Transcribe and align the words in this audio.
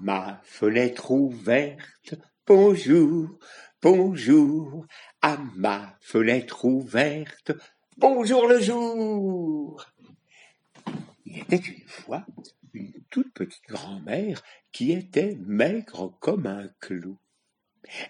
ma 0.00 0.40
fenêtre 0.44 1.10
ouverte, 1.10 2.14
bonjour, 2.46 3.38
bonjour, 3.82 4.86
à 5.20 5.36
ma 5.56 5.98
fenêtre 6.00 6.64
ouverte, 6.64 7.52
bonjour 7.98 8.48
le 8.48 8.60
jour. 8.60 9.84
Il 11.26 11.38
était 11.38 11.56
une 11.56 11.86
fois 11.86 12.24
une 12.72 12.92
toute 13.10 13.32
petite 13.34 13.68
grand-mère 13.68 14.42
qui 14.72 14.92
était 14.92 15.36
maigre 15.46 16.16
comme 16.20 16.46
un 16.46 16.68
clou. 16.80 17.18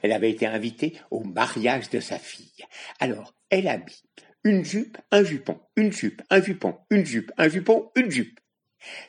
Elle 0.02 0.12
avait 0.12 0.30
été 0.30 0.46
invitée 0.46 0.96
au 1.10 1.24
mariage 1.24 1.90
de 1.90 2.00
sa 2.00 2.18
fille. 2.18 2.64
Alors, 2.98 3.34
elle 3.48 3.66
a 3.66 3.78
mis 3.78 4.02
une 4.44 4.64
jupe, 4.64 4.98
un 5.10 5.24
jupon, 5.24 5.60
une 5.76 5.92
jupe, 5.92 6.22
un 6.30 6.40
jupon, 6.40 6.78
une 6.90 7.04
jupe, 7.04 7.32
un 7.36 7.48
jupon, 7.48 7.90
une 7.96 8.10
jupe. 8.10 8.38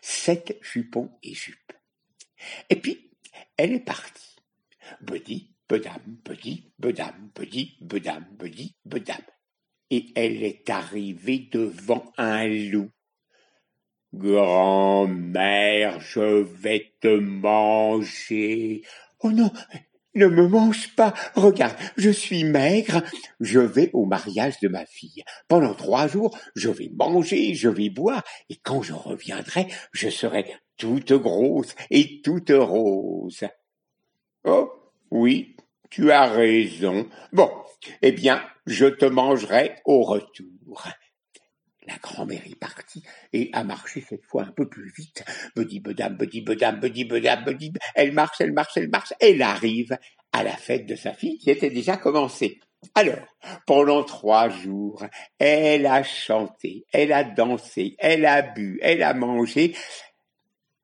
Sept 0.02 0.57
jupons 0.61 1.11
et 1.23 1.34
jupes. 1.34 1.61
Et 2.70 2.76
puis, 2.76 3.12
elle 3.58 3.73
est 3.73 3.80
partie. 3.80 4.36
Bedi, 5.02 5.55
bedam, 5.70 6.02
bedi, 6.26 6.72
bedam, 6.80 7.31
bedi, 7.36 7.77
bedam, 7.81 8.26
bedi, 8.38 8.76
bedam. 8.86 9.22
Et 9.90 10.08
elle 10.16 10.44
est 10.44 10.70
arrivée 10.70 11.50
devant 11.52 12.12
un 12.17 12.48
loup. 12.48 12.90
Grand-mère, 14.14 16.02
je 16.02 16.41
vais 16.41 16.94
te 17.00 17.08
manger. 17.08 18.84
Oh 19.20 19.31
non, 19.31 19.52
ne 20.16 20.28
me 20.28 20.48
mange 20.48 20.94
pas. 20.95 21.14
Regarde, 21.36 21.78
je 21.95 22.09
suis 22.09 22.44
maigre. 22.44 23.02
Je 23.39 23.59
vais 23.59 23.89
au 23.94 24.05
mariage 24.05 24.59
de 24.59 24.67
ma 24.67 24.86
fille. 24.86 25.23
Pendant 25.48 25.73
trois 25.73 26.08
jours, 26.08 26.38
je 26.55 26.70
vais 26.70 26.89
manger, 26.94 27.53
je 27.53 27.70
vais 27.70 27.89
boire, 27.89 28.23
et 28.50 28.58
quand 28.58 28.81
je 28.81 28.94
reviendrai, 28.94 29.67
je 29.94 30.09
serai 30.09 30.45
toute 30.81 31.13
grosse 31.13 31.76
et 31.91 32.21
toute 32.23 32.49
rose. 32.49 33.45
Oh, 34.44 34.72
oui, 35.12 35.55
tu 35.91 36.12
as 36.12 36.27
raison. 36.27 37.08
Bon, 37.31 37.52
eh 38.02 38.11
bien, 38.11 38.44
je 38.66 38.88
te 38.88 39.06
mangerai 39.06 39.75
au 39.86 40.02
retour. 40.02 40.88
La 41.86 41.97
grand-mère 42.02 42.41
est 42.47 42.59
partie 42.59 43.03
et 43.31 43.52
a 43.53 43.64
marché 43.64 44.03
cette 44.08 44.25
fois 44.25 44.44
un 44.44 44.52
peu 44.52 44.67
plus 44.67 44.91
vite. 44.97 45.23
Bedi 45.56 45.80
bedam, 45.80 46.16
bedi 46.16 46.41
bedam, 46.41 46.80
bedi 46.80 47.06
bedam, 47.06 47.44
bedi. 47.44 47.73
Elle 47.94 48.11
marche, 48.11 48.41
elle 48.41 48.53
marche, 48.53 48.78
elle 48.78 48.89
marche. 48.89 49.13
Elle 49.19 49.44
arrive 49.44 49.95
à 50.31 50.44
la 50.44 50.58
fête 50.58 50.88
de 50.88 50.95
sa 50.95 51.13
fille 51.13 51.38
qui 51.38 51.52
était 51.52 51.69
déjà 51.69 51.97
commencée. 51.97 52.59
Alors, 52.95 53.28
pendant 53.67 54.03
trois 54.03 54.50
jours, 54.50 55.06
elle 55.38 55.86
a 55.86 56.02
chanté, 56.02 56.86
elle 56.91 57.13
a 57.13 57.23
dansé, 57.23 57.95
elle 58.00 58.25
a 58.25 58.41
bu, 58.41 58.80
elle 58.81 59.03
a 59.03 59.13
mangé, 59.13 59.75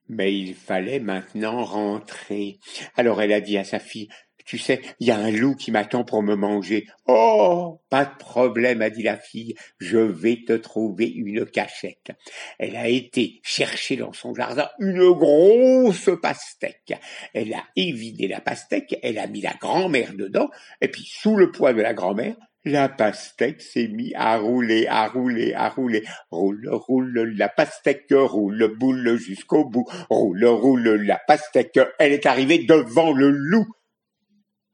mais 0.09 0.33
il 0.33 0.55
fallait 0.55 0.99
maintenant 0.99 1.63
rentrer. 1.63 2.59
Alors 2.95 3.21
elle 3.21 3.33
a 3.33 3.41
dit 3.41 3.57
à 3.57 3.63
sa 3.63 3.79
fille, 3.79 4.09
tu 4.47 4.57
sais, 4.57 4.81
il 5.01 5.07
y 5.07 5.11
a 5.11 5.17
un 5.17 5.29
loup 5.29 5.55
qui 5.55 5.71
m'attend 5.71 6.05
pour 6.05 6.23
me 6.23 6.35
manger. 6.35 6.87
Oh, 7.05 7.81
pas 7.89 8.05
de 8.05 8.17
problème, 8.17 8.81
a 8.81 8.89
dit 8.89 9.03
la 9.03 9.17
fille, 9.17 9.55
je 9.77 9.97
vais 9.97 10.39
te 10.47 10.53
trouver 10.53 11.05
une 11.05 11.45
cachette. 11.45 12.11
Elle 12.57 12.77
a 12.77 12.87
été 12.87 13.41
chercher 13.43 13.97
dans 13.97 14.13
son 14.13 14.33
jardin 14.33 14.69
une 14.79 15.11
grosse 15.11 16.09
pastèque. 16.21 16.93
Elle 17.33 17.53
a 17.53 17.63
évidé 17.75 18.29
la 18.29 18.39
pastèque, 18.39 18.97
elle 19.03 19.19
a 19.19 19.27
mis 19.27 19.41
la 19.41 19.53
grand-mère 19.59 20.13
dedans, 20.13 20.49
et 20.79 20.87
puis 20.87 21.03
sous 21.05 21.35
le 21.35 21.51
poids 21.51 21.73
de 21.73 21.81
la 21.81 21.93
grand-mère, 21.93 22.35
la 22.63 22.89
pastèque 22.89 23.61
s'est 23.61 23.87
mise 23.87 24.11
à 24.15 24.37
rouler, 24.37 24.87
à 24.87 25.07
rouler, 25.07 25.53
à 25.53 25.69
rouler. 25.69 26.03
Roule, 26.31 26.67
roule, 26.69 27.33
la 27.37 27.47
pastèque 27.47 28.07
roule, 28.11 28.75
boule 28.77 29.17
jusqu'au 29.17 29.63
bout. 29.63 29.85
Roule, 30.09 30.45
roule, 30.45 30.89
la 31.05 31.17
pastèque. 31.17 31.79
Elle 31.97 32.11
est 32.11 32.25
arrivée 32.25 32.65
devant 32.65 33.13
le 33.13 33.29
loup. 33.29 33.67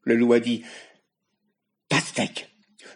Le 0.03 0.15
loup 0.15 0.33
a 0.33 0.39
dit, 0.39 0.63
Pastèque, 1.89 2.49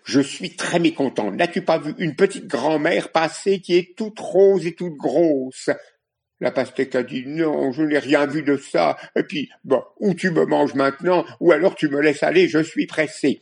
je 0.04 0.22
suis 0.22 0.56
très 0.56 0.80
mécontent. 0.80 1.32
N'as-tu 1.32 1.62
pas 1.62 1.78
vu 1.78 1.94
une 1.98 2.16
petite 2.16 2.48
grand-mère 2.48 3.12
passer 3.12 3.60
qui 3.60 3.76
est 3.76 3.96
toute 3.96 4.20
rose 4.20 4.66
et 4.66 4.74
toute 4.74 4.96
grosse? 4.96 5.70
La 6.40 6.52
pastèque 6.52 6.96
a 6.96 7.04
dit 7.04 7.24
non, 7.26 7.72
je 7.72 7.82
n'ai 7.82 7.98
rien 7.98 8.26
vu 8.28 8.44
de 8.44 8.58
ça. 8.58 8.96
Et 9.16 9.24
puis, 9.24 9.50
bon, 9.64 9.84
ou 10.00 10.14
tu 10.14 10.30
me 10.30 10.46
manges 10.46 10.76
maintenant, 10.76 11.26
ou 11.40 11.52
alors 11.52 11.76
tu 11.76 11.90
me 11.90 12.00
laisses 12.00 12.24
aller, 12.24 12.48
je 12.48 12.60
suis 12.60 12.86
pressé. 12.86 13.42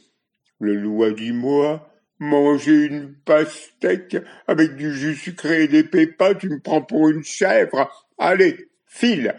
Le 0.60 0.74
loup 0.74 1.04
a 1.04 1.12
dit 1.12 1.34
moi, 1.34 1.92
manger 2.20 2.86
une 2.86 3.14
pastèque 3.26 4.18
avec 4.48 4.76
du 4.76 4.94
jus 4.94 5.16
sucré 5.16 5.64
et 5.64 5.68
des 5.68 5.84
pépins, 5.84 6.34
tu 6.34 6.50
me 6.50 6.60
prends 6.60 6.82
pour 6.82 7.10
une 7.10 7.24
chèvre. 7.24 7.92
Allez, 8.18 8.70
file. 8.88 9.36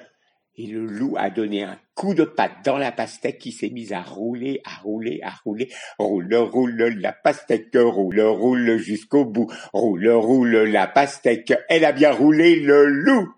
Et 0.58 0.66
le 0.66 0.86
loup 0.86 1.14
a 1.18 1.28
donné 1.28 1.64
un 1.64 1.78
coup 1.94 2.14
de 2.14 2.24
patte 2.24 2.64
dans 2.64 2.78
la 2.78 2.90
pastèque 2.90 3.38
qui 3.38 3.52
s'est 3.52 3.68
mise 3.68 3.92
à 3.92 4.00
rouler, 4.00 4.62
à 4.64 4.80
rouler, 4.82 5.20
à 5.22 5.34
rouler. 5.44 5.68
Roule, 5.98 6.34
roule 6.34 6.98
la 6.98 7.12
pastèque, 7.12 7.74
roule, 7.74 8.20
roule 8.20 8.78
jusqu'au 8.78 9.26
bout. 9.26 9.52
Roule, 9.74 10.08
roule 10.08 10.56
la 10.56 10.86
pastèque. 10.86 11.52
Elle 11.68 11.84
a 11.84 11.92
bien 11.92 12.10
roulé 12.10 12.56
le 12.56 12.86
loup. 12.86 13.34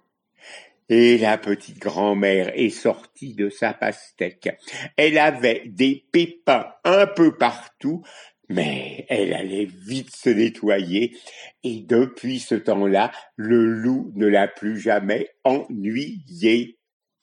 Et 0.88 1.18
la 1.18 1.36
petite 1.38 1.80
grand-mère 1.80 2.52
est 2.54 2.70
sortie 2.70 3.34
de 3.34 3.50
sa 3.50 3.74
pastèque. 3.74 4.56
Elle 4.96 5.18
avait 5.18 5.64
des 5.66 6.04
pépins 6.12 6.68
un 6.84 7.06
peu 7.06 7.36
partout, 7.36 8.02
mais 8.48 9.04
elle 9.10 9.34
allait 9.34 9.66
vite 9.66 10.14
se 10.14 10.30
nettoyer, 10.30 11.14
et 11.62 11.80
depuis 11.80 12.38
ce 12.38 12.54
temps-là, 12.54 13.12
le 13.36 13.66
loup 13.66 14.12
ne 14.14 14.26
l'a 14.26 14.48
plus 14.48 14.80
jamais 14.80 15.28
ennuyée. 15.44 16.77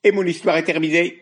Et 0.06 0.12
mon 0.12 0.24
histoire 0.24 0.56
est 0.58 0.64
terminée. 0.64 1.14